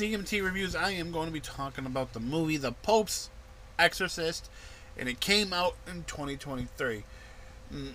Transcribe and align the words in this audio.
CMT 0.00 0.42
Reviews, 0.42 0.74
I 0.74 0.92
am 0.92 1.12
going 1.12 1.26
to 1.26 1.32
be 1.32 1.40
talking 1.40 1.84
about 1.84 2.14
the 2.14 2.20
movie 2.20 2.56
The 2.56 2.72
Pope's 2.72 3.28
Exorcist, 3.78 4.48
and 4.96 5.10
it 5.10 5.20
came 5.20 5.52
out 5.52 5.76
in 5.86 6.04
2023. 6.04 7.04
Mm, 7.70 7.92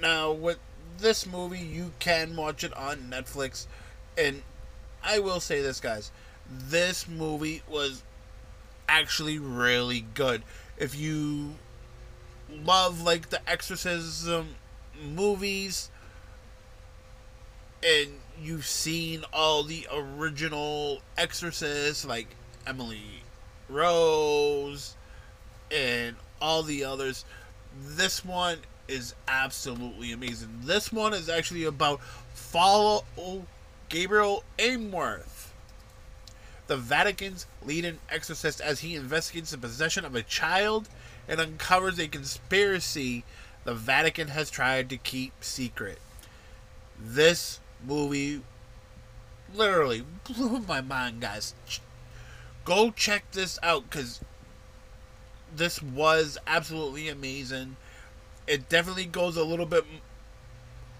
now, 0.00 0.32
with 0.32 0.58
this 0.98 1.28
movie, 1.28 1.60
you 1.60 1.92
can 2.00 2.34
watch 2.34 2.64
it 2.64 2.76
on 2.76 3.08
Netflix, 3.08 3.68
and 4.16 4.42
I 5.04 5.20
will 5.20 5.38
say 5.38 5.62
this, 5.62 5.78
guys. 5.78 6.10
This 6.50 7.06
movie 7.06 7.62
was 7.68 8.02
actually 8.88 9.38
really 9.38 10.06
good. 10.14 10.42
If 10.76 10.98
you 10.98 11.54
love, 12.50 13.00
like, 13.00 13.30
the 13.30 13.48
exorcism 13.48 14.56
movies, 15.00 15.88
and 17.80 18.14
you've 18.42 18.66
seen 18.66 19.24
all 19.32 19.62
the 19.62 19.86
original 19.92 21.00
exorcists, 21.16 22.04
like 22.04 22.28
Emily 22.66 23.22
Rose 23.68 24.96
and 25.70 26.16
all 26.40 26.62
the 26.62 26.84
others, 26.84 27.24
this 27.80 28.24
one 28.24 28.58
is 28.86 29.14
absolutely 29.26 30.12
amazing. 30.12 30.48
This 30.62 30.92
one 30.92 31.12
is 31.12 31.28
actually 31.28 31.64
about 31.64 32.00
follow 32.32 33.04
Gabriel 33.88 34.44
Amorth, 34.58 35.48
the 36.66 36.76
Vatican's 36.76 37.46
leading 37.64 37.98
exorcist, 38.10 38.60
as 38.60 38.80
he 38.80 38.94
investigates 38.94 39.50
the 39.50 39.58
possession 39.58 40.04
of 40.04 40.14
a 40.14 40.22
child 40.22 40.88
and 41.26 41.40
uncovers 41.40 41.98
a 41.98 42.08
conspiracy 42.08 43.24
the 43.64 43.74
Vatican 43.74 44.28
has 44.28 44.50
tried 44.50 44.88
to 44.88 44.96
keep 44.96 45.32
secret. 45.42 45.98
This 46.98 47.60
movie 47.86 48.42
literally 49.54 50.04
blew 50.24 50.60
my 50.68 50.80
mind, 50.80 51.20
guys. 51.20 51.54
Go 52.64 52.90
check 52.90 53.30
this 53.32 53.58
out 53.62 53.88
because 53.88 54.20
this 55.54 55.82
was 55.82 56.38
absolutely 56.46 57.08
amazing. 57.08 57.76
It 58.46 58.68
definitely 58.68 59.06
goes 59.06 59.36
a 59.36 59.44
little 59.44 59.66
bit 59.66 59.84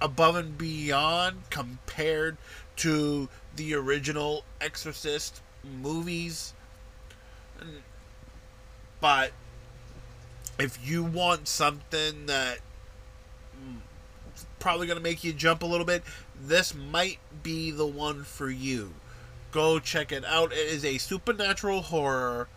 above 0.00 0.36
and 0.36 0.56
beyond 0.56 1.50
compared 1.50 2.36
to 2.76 3.28
the 3.56 3.74
original 3.74 4.44
Exorcist 4.60 5.42
movies. 5.64 6.54
Mm, 7.60 7.80
but 9.00 9.32
if 10.58 10.78
you 10.86 11.02
want 11.04 11.48
something 11.48 12.26
that 12.26 12.58
mm, 13.56 13.78
probably 14.58 14.86
going 14.86 14.98
to 14.98 15.02
make 15.02 15.24
you 15.24 15.32
jump 15.32 15.62
a 15.62 15.66
little 15.66 15.86
bit, 15.86 16.02
this 16.40 16.74
might 16.74 17.18
be 17.42 17.70
the 17.70 17.86
one 17.86 18.24
for 18.24 18.50
you. 18.50 18.94
Go 19.50 19.78
check 19.78 20.12
it 20.12 20.24
out. 20.24 20.52
It 20.52 20.58
is 20.58 20.84
a 20.84 20.98
supernatural 20.98 21.82
horror 21.82 22.48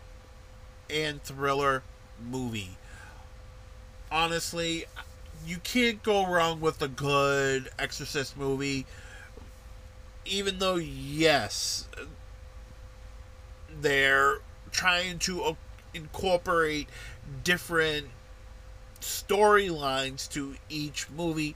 and 0.89 1.23
thriller 1.23 1.83
movie. 2.29 2.77
Honestly, 4.11 4.85
you 5.45 5.57
can't 5.57 6.03
go 6.03 6.27
wrong 6.27 6.59
with 6.59 6.81
a 6.81 6.87
good 6.87 7.69
Exorcist 7.79 8.37
movie. 8.37 8.85
Even 10.25 10.59
though, 10.59 10.75
yes, 10.75 11.87
they're 13.79 14.39
trying 14.71 15.17
to 15.19 15.55
incorporate 15.93 16.87
different 17.43 18.07
storylines 19.01 20.29
to 20.29 20.55
each 20.69 21.09
movie 21.09 21.55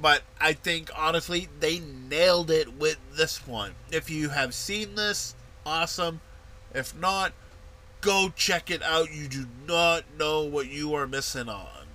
but 0.00 0.22
I 0.40 0.52
think 0.52 0.90
honestly 0.96 1.48
they 1.60 1.78
nailed 1.78 2.50
it 2.50 2.74
with 2.74 2.98
this 3.16 3.46
one. 3.46 3.72
If 3.90 4.10
you 4.10 4.30
have 4.30 4.54
seen 4.54 4.94
this, 4.94 5.34
awesome. 5.64 6.20
If 6.74 6.94
not, 6.94 7.32
go 8.00 8.30
check 8.34 8.70
it 8.70 8.82
out. 8.82 9.12
You 9.12 9.28
do 9.28 9.46
not 9.66 10.04
know 10.18 10.42
what 10.42 10.68
you 10.68 10.94
are 10.94 11.06
missing 11.06 11.48
on. 11.48 11.85